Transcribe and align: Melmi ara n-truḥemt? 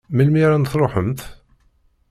Melmi 0.15 0.39
ara 0.45 0.57
n-truḥemt? 0.57 1.21